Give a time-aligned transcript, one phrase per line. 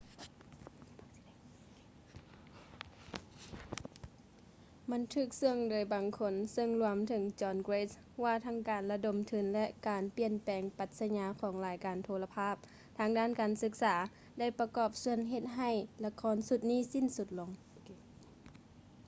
[4.91, 7.91] ມັນຖືກເຊຶ່ອໂດຍບາງຄົນ ເຊິ່ງລວມທັງ john grant
[8.23, 12.55] ວ່າທັງການລະດົມທຶນ ແລະ ການປ່ຽນແປງປັດສະຍາຂອງລາຍການໂທລະພາບ
[12.97, 13.95] ທາງດ້ານການສຶກສາ
[14.39, 15.71] ໄດ້ປະກອບສ່ວນເຮັດໃຫ້
[16.05, 16.61] ລະຄອນຊຸດ
[16.93, 17.51] ສິ້ນສຸດລົງ